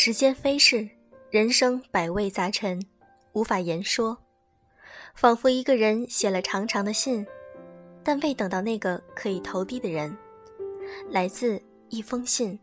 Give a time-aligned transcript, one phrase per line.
[0.00, 0.88] 时间飞逝，
[1.28, 2.80] 人生百味杂陈，
[3.32, 4.16] 无法言说。
[5.12, 7.26] 仿佛一个人写了长长的信，
[8.04, 10.16] 但未等到那个可以投递的人。
[11.10, 12.56] 来自一封信。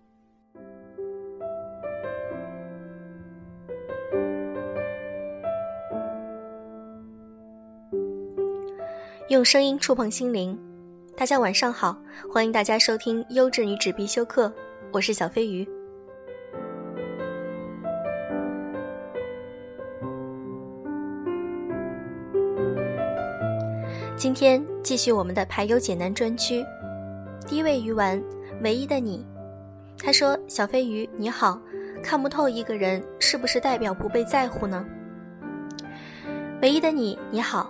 [9.27, 10.57] 用声音触碰心灵，
[11.18, 14.49] 大家晚上好，欢迎大家收听优质女纸必修课，
[14.93, 15.68] 我是小飞鱼。
[24.18, 26.65] 今天继续我们的排忧解难专区，
[27.46, 28.21] 第一位鱼丸，
[28.64, 29.25] 唯一的你，
[29.97, 31.60] 他说：“小飞鱼你好，
[32.02, 34.86] 看不透一个人是不是代表不被在乎呢？”
[36.63, 37.69] 唯一的你你好。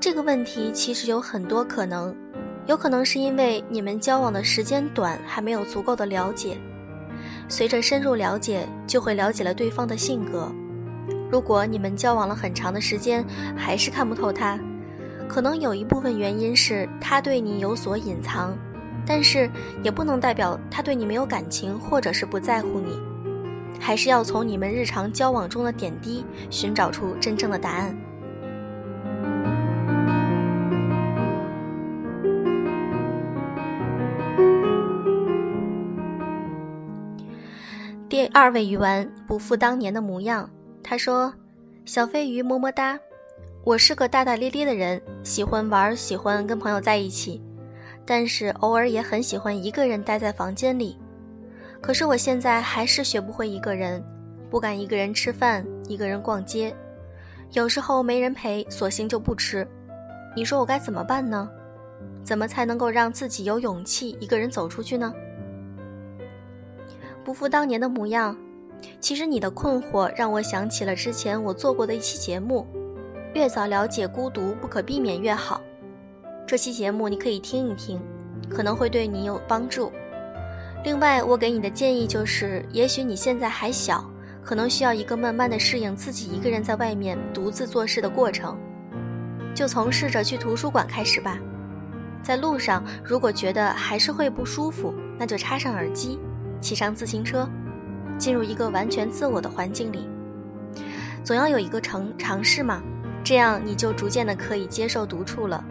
[0.00, 2.14] 这个问题其实有很多可能，
[2.66, 6.58] 有可能是因为你们交往的时间短，还没有足够的了解。
[7.48, 10.50] 随着深入了解，就会了解了对方的性格。
[11.30, 13.24] 如果你们交往了很长的时间，
[13.56, 14.58] 还是看不透他，
[15.28, 18.56] 可能有一部分原因是他对你有所隐藏，
[19.06, 19.48] 但是
[19.84, 22.98] 也不能代表他对你没有感情，或者是不在乎你。
[23.78, 27.96] 还是要从你们日常交往中的点滴，寻找出真正的答案。
[38.08, 40.50] 第二位鱼丸不复当年的模样。
[40.82, 41.32] 他说
[41.84, 42.98] ：“小飞鱼么么哒，
[43.68, 47.38] 我是个大大咧咧的人，喜欢玩，喜欢跟朋友在一起，
[48.06, 50.96] 但是偶尔也很喜欢一个人待在房间里。
[51.78, 54.02] 可是我现在还是学不会一个人，
[54.48, 56.74] 不敢一个人吃饭，一个人逛街，
[57.52, 59.68] 有时候没人陪，索性就不吃。
[60.34, 61.46] 你说我该怎么办呢？
[62.24, 65.12] 怎么才能够让自己有勇气一个人走出去呢？”
[67.22, 68.34] 不复当年的模样，
[68.98, 72.66] 其实你的困惑让我想起了之前我做过的一期节目，
[73.34, 75.60] 越早了解孤独不可避免越好。
[76.46, 78.00] 这期节目你可以听一听，
[78.48, 79.92] 可能会对你有帮助。
[80.84, 84.04] 另外，我给你的建议就是，也许你现在还小，
[84.42, 88.58] 可能需要一个慢慢的适应自己一个人在外面独自做事的过程，
[89.54, 91.38] 就从试着去图书馆开始吧。
[92.22, 96.18] 在路上，如果觉得还是会不舒服，那就插上耳机。
[96.60, 97.48] 骑上自行车，
[98.18, 100.08] 进入一个完全自我的环境里，
[101.22, 102.82] 总要有一个尝尝试嘛，
[103.28, 105.62] 这样你就逐渐的可以接受独处了。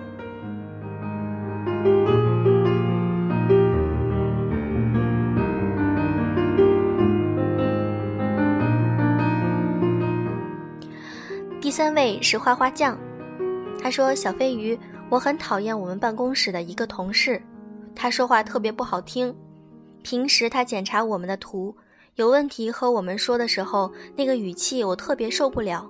[11.60, 12.96] 第三位是花花酱，
[13.82, 14.78] 他说：“小飞鱼，
[15.10, 17.42] 我很讨厌我们办公室的一个同事，
[17.96, 19.36] 他说话特别不好听。”
[20.04, 21.76] 平时他检查我们的图
[22.18, 25.90] 有问题和我们说的时候，那个语气我特别受不了。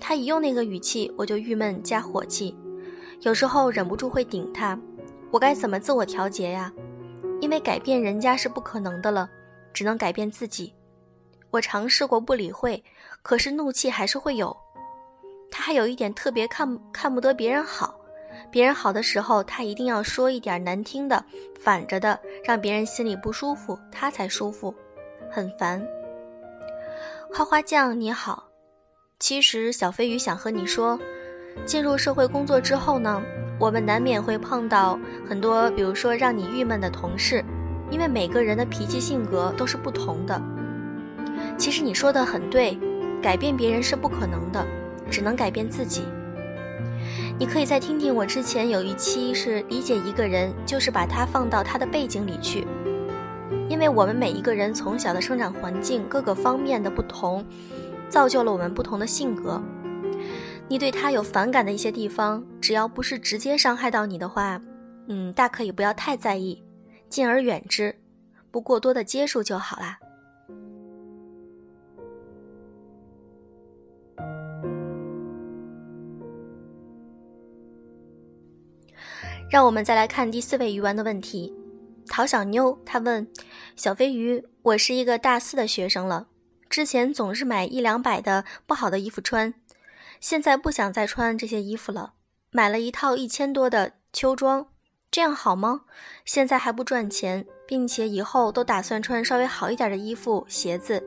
[0.00, 2.56] 他一用那个语气，我就郁闷加火气，
[3.20, 4.78] 有时候忍不住会顶他。
[5.30, 6.72] 我该怎么自我调节呀？
[7.40, 9.28] 因为改变人家是不可能的了，
[9.72, 10.72] 只能改变自己。
[11.50, 12.82] 我尝试过不理会，
[13.22, 14.56] 可是怒气还是会有。
[15.50, 17.94] 他还有一点特别看看不得别人好。
[18.50, 21.24] 别人好的时候，他一定要说一点难听的，
[21.60, 24.74] 反着的，让别人心里不舒服，他才舒服，
[25.30, 25.84] 很烦。
[27.32, 28.44] 花花酱你好，
[29.26, 31.00] 其实小飞鱼想和你说，
[31.64, 33.22] 进入社会工作之后呢，
[33.58, 37.42] 我们难免会碰到很多，比如说让你郁闷的同事，
[37.90, 40.38] 因为每个人的脾气性格都是不同的。
[41.56, 42.78] 其实你说的很对，
[43.22, 44.62] 改变别人是不可能的，
[45.10, 46.02] 只能改变自己。
[47.38, 52.66] 你可以再听听我之前有一期是理解一个人，就是把他放到他的背景里去，
[53.70, 57.42] 因为我们每一个人从小的生长环境各个方面的不同，
[58.14, 59.60] 造就了我们不同的性格。
[60.68, 64.62] 你对他有反感的一些地方，只要不是直接伤害到你的话，
[65.08, 66.62] 嗯，大可以不要太在意，
[67.08, 67.92] 敬而远之，
[68.52, 69.98] 不过多的接触就好啦。
[79.50, 81.52] 让我们再来看第四位鱼丸的问题。
[82.06, 83.26] 陶小妞她问
[83.74, 86.28] ：“小飞鱼，我是一个大四的学生了，
[86.74, 89.54] 之前总是买一两百的不好的衣服穿，
[90.18, 92.14] 现在不想再穿这些衣服了，
[92.50, 94.66] 买了一套一千多的秋装，
[95.08, 95.82] 这样好吗？
[96.24, 101.00] 现在还不赚钱，并且以后都打算穿稍微好一点的衣服、鞋子，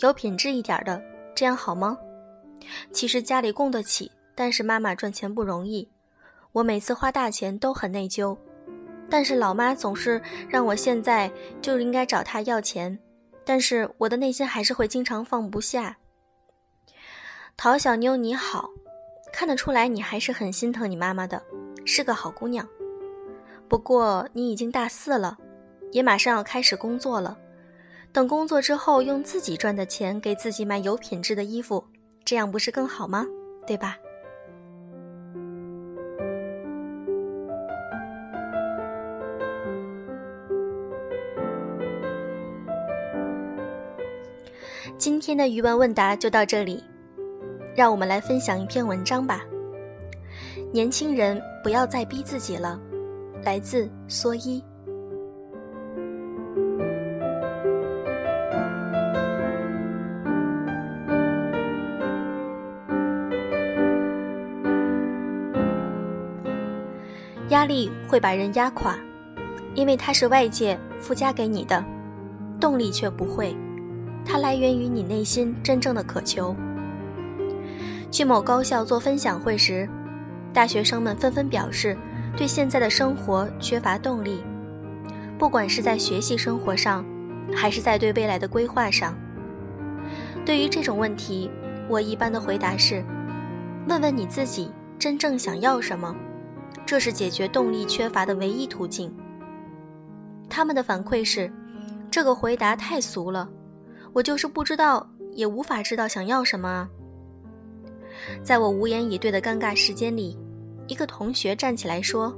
[0.00, 1.00] 有品质一点的，
[1.32, 1.96] 这样好吗？
[2.90, 5.88] 其实家里供得起，但是妈妈赚钱不容易。”
[6.50, 8.36] 我每次花大钱都很内疚，
[9.08, 11.30] 但是老妈总是让我现在
[11.62, 12.98] 就应该找她要钱，
[13.44, 15.96] 但是我的内心还是会经常放不下。
[17.56, 18.70] 陶小妞你好，
[19.32, 21.42] 看得出来你还是很心疼你妈妈的，
[21.84, 22.66] 是个好姑娘。
[23.68, 25.38] 不过你已经大四了，
[25.92, 27.38] 也马上要开始工作了。
[28.12, 31.84] 等工作之后，用自己赚的钱给自己买有品质的衣服，
[32.24, 33.26] 这样不是更好吗？
[33.66, 33.96] 对吧？
[45.04, 46.82] 今天的余文问答就到这里，
[47.76, 49.42] 让我们来分享一篇文章吧。
[50.72, 52.80] 年轻人不要再逼自己了，
[53.42, 54.64] 来自蓑衣。
[67.50, 68.98] 压力会把人压垮，
[69.74, 71.84] 因为它是外界附加给你的，
[72.58, 73.54] 动力却不会，
[74.24, 76.54] 它来源于你内心真正的渴求。
[78.10, 79.88] 去某高校做分享会时，
[80.52, 81.96] 大学生们纷纷表示
[82.36, 84.42] 对现在的生活缺乏动力，
[85.36, 87.04] 不管是在学习生活上，
[87.54, 89.14] 还是在对未来的规划上。
[90.44, 91.50] 对于这种问题，
[91.88, 93.04] 我一般的回答是：
[93.88, 96.14] 问问你自己真正想要什么。
[96.86, 99.12] 这是解决动力缺乏的唯一途径。
[100.48, 101.50] 他们的反馈是：
[102.10, 103.48] 这个回答太俗了，
[104.14, 106.88] 我就是不知道，也无法知道想要什么。
[108.42, 110.38] 在我无言以对的尴尬时间里，
[110.86, 112.34] 一个同学站起来说：“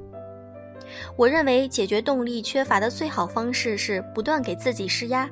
[1.16, 5.30] 我认为解决动力缺乏的最好方式是不断给自己施压，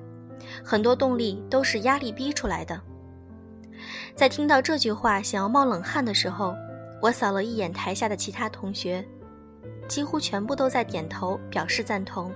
[0.62, 2.80] 很多动力都是压力逼出来的。”
[4.14, 6.54] 在听到这句话想要冒冷汗的时候。
[7.02, 9.04] 我扫了一眼台下的其他同学，
[9.86, 12.32] 几乎全部都在点头表示赞同。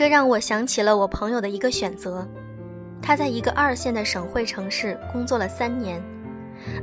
[0.00, 2.26] 这让我想起了我朋友的一个选择：
[3.02, 6.02] 他在一个二线的省会城市工作了三年，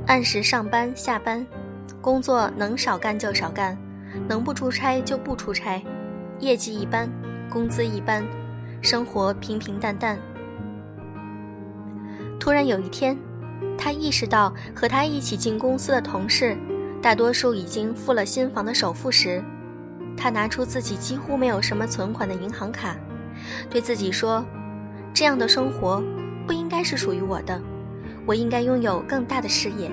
[0.05, 1.43] 按时上班下班，
[1.99, 3.75] 工作能少干就少干，
[4.27, 5.83] 能不出差就不出差，
[6.37, 7.09] 业绩一般，
[7.49, 8.23] 工资一般。
[8.83, 10.19] 生活平平淡淡。
[12.39, 13.17] 突然有一天，
[13.79, 16.55] 他意识到和他一起进公司的同事，
[17.01, 19.43] 大多数已经付了新房的首付时，
[20.15, 22.95] 他拿出自己几乎没有什么存款的银行卡，
[23.69, 24.45] 对自己说
[25.13, 26.03] ：“这样的生活
[26.45, 27.61] 不应该是属于我的，
[28.25, 29.91] 我应该拥有更大的事业。”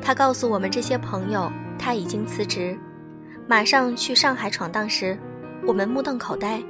[0.00, 2.78] 他告诉我们这些朋友，他已经辞职，
[3.46, 5.18] 马上去上海闯荡时，
[5.66, 6.62] 我们目瞪口呆。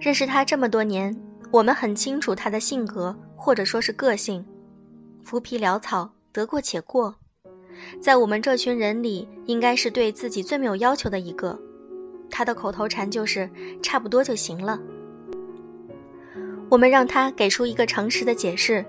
[0.00, 1.14] 认识他这么多年，
[1.50, 4.44] 我们很清楚他的性格，或者说是个性，
[5.24, 7.14] 浮皮潦草，得过且过，
[8.00, 11.58] 在我们这群人里，应该是对自己最没有要求的一个。
[12.30, 13.48] 他的口头禅就是
[13.82, 14.78] “差不多就行了”。
[16.70, 18.84] 我们让他给出一个诚实的解释，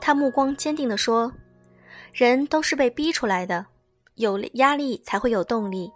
[0.00, 1.32] 他目光坚定地说
[2.12, 3.66] ：“人都是被逼出来的，
[4.14, 5.90] 有压力才会有动力。”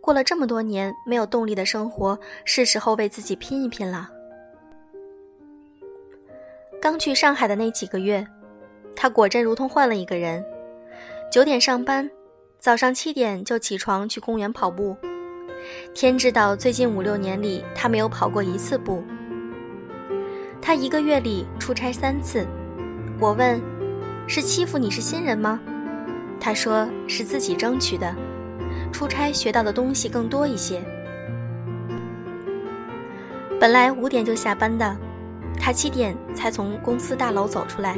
[0.00, 4.10] 过了这么多年没有动力的生活，是时候为自己拼一拼了。
[6.80, 8.26] 刚去上海的那几个月，
[8.94, 10.44] 他果真如同换了一个人。
[11.30, 12.10] 九点上班，
[12.58, 14.94] 早上七点就起床去公园跑步。
[15.92, 19.04] 天知道，最近五六年里他没有跑过一次步。
[20.60, 22.46] 他一个月里出差三次。
[23.20, 23.60] 我问
[24.26, 25.60] ：“是欺负你是新人吗？”
[26.40, 28.14] 他说：“是自己争取的。”
[28.92, 30.82] 出差学到的东西更多一些。
[33.60, 34.96] 本来五点就下班的，
[35.58, 37.96] 他七点才从公司大楼走出来。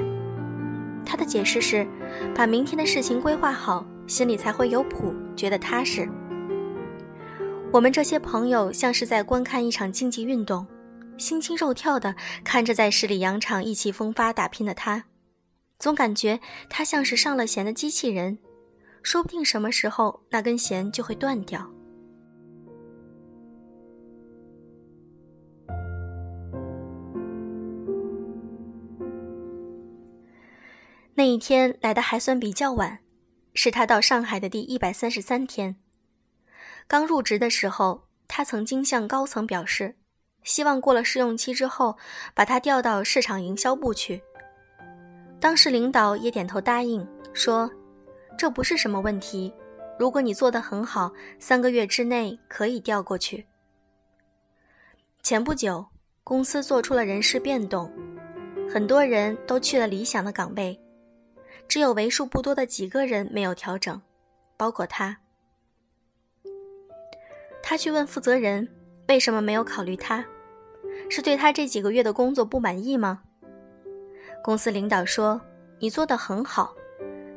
[1.04, 1.86] 他的解释是，
[2.34, 6.08] 把明天的事情规划好，心里才会有谱，觉得踏实。
[7.76, 10.66] 我们这些朋友像是在观看一场竞技运动，
[11.18, 15.04] 心惊肉跳的看着在十里洋场意气风发打拼的他，
[15.78, 16.40] 总感觉
[16.70, 18.38] 他像是上了弦的机器人。
[19.02, 21.70] 说不定什么时候那根弦就会断掉。
[31.12, 33.00] 那一天来的还算比较晚，
[33.52, 35.76] 是他到上海的第一百三十三天。
[36.88, 39.94] 刚入职的时候，他曾经向高层表示，
[40.44, 41.96] 希望过了试用期之后，
[42.34, 44.22] 把他调到市场营销部去。
[45.40, 47.70] 当时领导也点头答应，说。
[48.38, 49.50] 这不是什么问题，
[49.98, 53.46] 如果你做得很好，三个月之内可以调过去。
[55.22, 55.86] 前不久，
[56.22, 57.90] 公司做出了人事变动，
[58.70, 60.78] 很多人都去了理想的岗位，
[61.66, 63.98] 只有为数不多的几个人没有调整，
[64.58, 65.16] 包括他。
[67.68, 68.68] 他去问负责人，
[69.08, 70.24] 为什么没有考虑他？
[71.10, 73.22] 是对他这几个月的工作不满意吗？
[74.40, 75.40] 公司领导说
[75.80, 76.72] ：“你做得很好，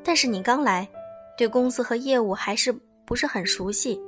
[0.03, 0.87] 但是你刚来，
[1.35, 2.71] 对公司和业务还是
[3.07, 3.99] 不是很熟悉。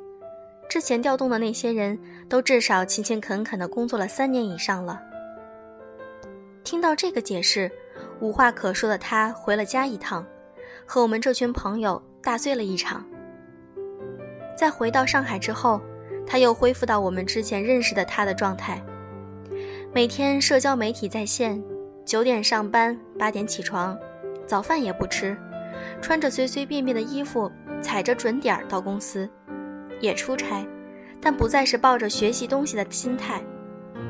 [0.69, 1.99] 之前调动的那些人
[2.29, 5.01] 都至少勤勤恳恳地工作了三年以上了。”
[6.63, 7.69] 听到这个解释，
[8.19, 10.23] 无话可说的他回了家一趟，
[10.85, 13.03] 和我们这群朋友大醉了一场。
[14.55, 15.81] 在回到上海之后，
[16.31, 18.81] 他又恢复到我们之前认识的他的状态，
[19.93, 21.61] 每天社交媒体在线，
[22.05, 23.99] 九点上班，八点起床，
[24.47, 25.35] 早饭也不吃，
[26.01, 29.29] 穿着随随便便的衣服，踩着准点儿到公司，
[29.99, 30.65] 也出差，
[31.19, 33.41] 但不再是抱着学习东西的心态。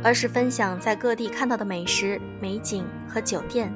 [0.03, 3.73] 而是分享在各地看到的美食、美景和酒店。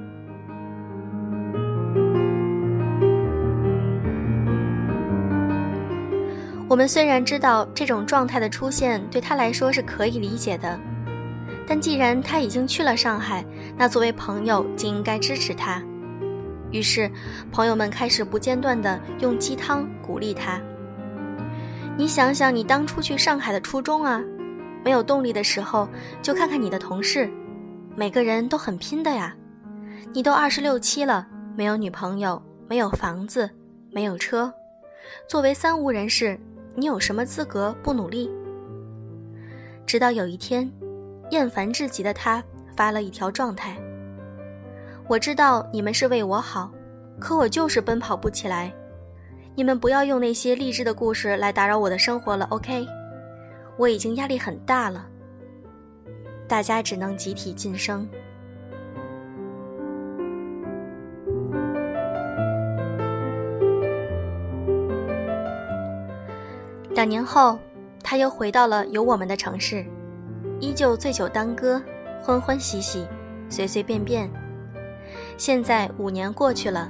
[6.76, 10.78] 我们虽然知道这种状态的出现对他来说是可以理解的，
[11.66, 13.46] 但既然他已经去了上海，
[13.78, 15.82] 那作为朋友就应该支持他。
[16.72, 17.10] 于是，
[17.50, 20.60] 朋友们开始不间断地用鸡汤鼓励他。
[21.96, 24.22] 你想想，你当初去上海的初衷啊！
[24.84, 25.88] 没有动力的时候，
[26.22, 27.32] 就看看你的同事，
[27.96, 29.34] 每个人都很拼的呀。
[30.12, 33.50] 你都二十六七了，没有女朋友，没有房子，
[33.92, 34.54] 没有车，
[35.26, 36.38] 作为三无人士，
[36.76, 38.30] 你有什么资格不努力？
[39.86, 40.70] 直到有一天，
[41.32, 42.44] 厌烦至极的他
[42.76, 43.78] 发了一条状态
[45.08, 46.70] ：“我知道你们是为我好，
[47.20, 48.74] 可我就是奔跑不起来。
[49.56, 52.86] 你们不要用那些励志的故事来打扰我的生活了，OK？”
[53.78, 55.08] 我已经压力很大了，
[56.48, 58.08] 大家只能集体晋升。
[66.96, 67.60] 两年后，
[68.02, 69.86] 他又回到了有我们的城市，
[70.62, 71.82] 依旧醉酒当歌，
[72.24, 73.06] 欢欢喜喜，
[73.50, 74.32] 随随便便。
[75.38, 76.90] 现在五年过去了，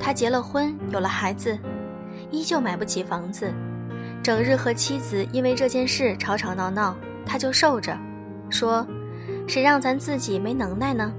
[0.00, 1.58] 他结了婚，有了孩子，
[2.30, 3.52] 依旧买不起房子。
[4.22, 7.94] 整日和妻子因为这件事吵吵闹闹，他就受着，
[8.48, 8.86] 说
[9.46, 11.12] ：“谁让咱自己没能耐呢？”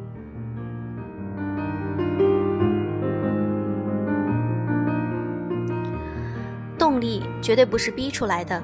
[7.43, 8.63] 绝对不是逼出来的，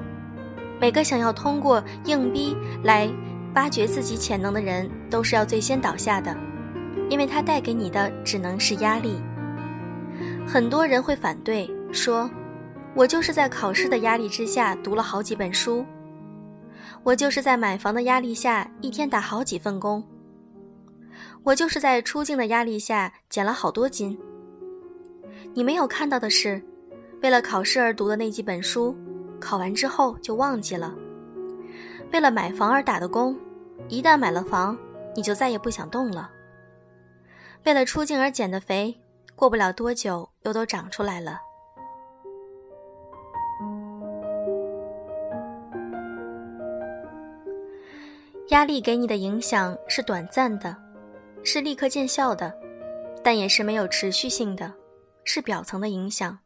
[0.80, 3.08] 每个想要通过硬逼来
[3.54, 6.36] 挖掘自己潜能的人，都是要最先倒下的，
[7.10, 9.22] 因为他带给你的只能是压力。
[10.48, 12.30] 很多人会反对，说。
[12.96, 15.86] 我就是在考试的压力之下读了好几本书，
[17.04, 20.04] 我就是在买房的压力下一天打好几份工，
[21.44, 24.18] 我就是在出境的压力下减了好多斤。
[25.54, 26.62] 你没有看到的是，
[27.22, 28.96] 为了考试而读的那几本书，
[29.40, 30.94] 考完之后就忘记了；
[32.14, 33.38] 为了买房而打的工，
[33.88, 34.78] 一旦买了房，
[35.16, 36.30] 你就再也不想动了；
[37.66, 38.98] 为了出镜而减的肥，
[39.36, 41.42] 过不了多久又都长出来了。
[48.50, 50.76] 压力给你的影响是短暂的，
[51.44, 52.52] 是立刻见效的，
[53.24, 54.74] 但也是没有持续性的，
[55.24, 56.40] 是表层的影响。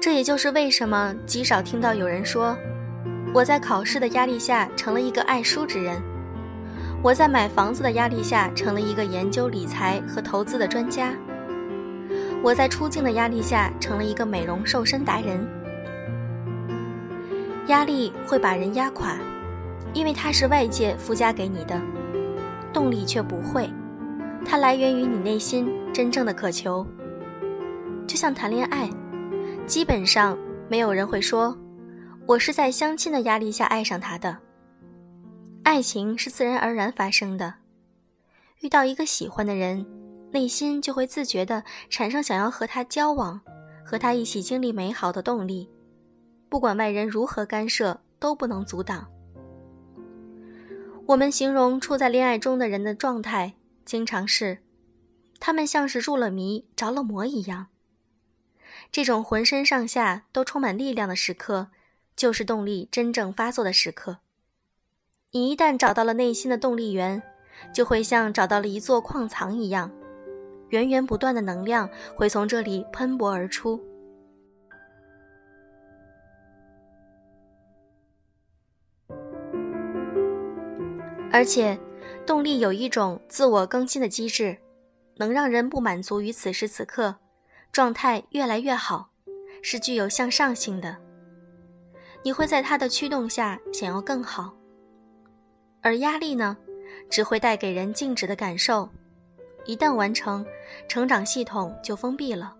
[0.00, 2.56] 这也就是为什么极少听到有人说
[3.34, 6.00] ：“我在考试的压力下成了一个爱书之人，
[7.02, 11.12] 我在买房子的压力下成了一个研究理财和投资的专家，
[12.42, 15.46] 我在出境的压力下成了一个美容瘦身达人。”
[17.68, 19.16] 压力会把人压垮。
[19.94, 21.80] 因为它是外界附加给你的，
[22.70, 23.70] 动力却不会，
[24.44, 26.86] 它来源于你内心真正的渴求。
[28.06, 28.90] 就像谈恋爱，
[29.66, 30.38] 基本上
[30.70, 31.56] 没有人会说，
[32.24, 34.38] 我是在相亲的压力下爱上他的。
[35.64, 37.52] 爱情是自然而然发生的，
[38.60, 39.84] 遇到一个喜欢的人，
[40.30, 43.40] 内心就会自觉地产生想要和他交往、
[43.84, 45.68] 和他一起经历美好的动力，
[46.48, 49.04] 不管外人如何干涉，都不能阻挡。
[51.06, 53.54] 我们形容处在恋爱中的人的状态，
[53.84, 54.58] 经常是，
[55.40, 57.66] 他们像是入了迷、着了魔一样。
[58.90, 61.68] 这种浑身上下都充满力量的时刻，
[62.14, 64.18] 就是动力真正发作的时刻。
[65.32, 67.22] 你一旦找到了内心的动力源，
[67.74, 69.90] 就会像找到了一座矿藏一样，
[70.70, 73.80] 源源不断的能量会从这里喷薄而出。
[81.32, 81.78] 而且，
[82.24, 84.56] 动力有一种自我更新的机制，
[85.16, 87.16] 能让人不满足于此时此刻，
[87.76, 89.10] 状态越来越好，
[89.60, 90.96] 是具有向上性的，
[92.22, 94.56] 你会在它的驱动下想要更好。
[95.82, 96.56] 而压力呢，
[97.10, 98.88] 只会带给人静止的感受，
[99.66, 100.42] 一旦完成，
[100.88, 102.56] 成长系统就封闭了。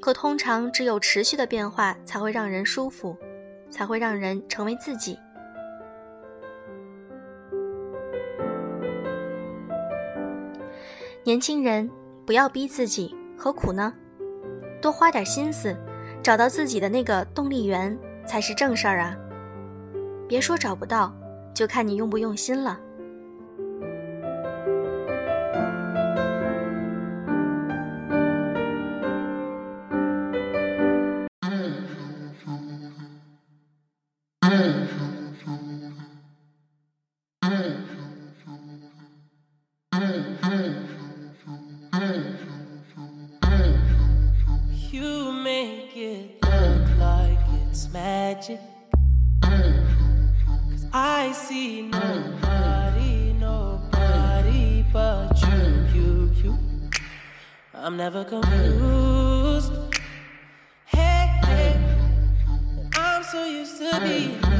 [0.00, 3.14] 可通常只有持续的变化才会让人舒服，
[3.68, 5.18] 才会让人成为自己。
[11.24, 11.90] 年轻人，
[12.24, 13.92] 不要逼自己，何苦呢？
[14.80, 15.76] 多花点心思，
[16.22, 19.16] 找到自己的那个动力源才是正事儿啊！
[20.28, 21.12] 别说找不到，
[21.52, 22.78] 就看你用不用心了。
[47.92, 48.60] Magic.
[49.42, 50.70] Mm-hmm.
[50.70, 55.96] Cause I see nobody, nobody but you, mm-hmm.
[55.96, 56.58] you, you.
[57.74, 59.72] I'm never confused.
[60.86, 62.88] Hey, hey, mm-hmm.
[62.94, 64.51] I'm so used to being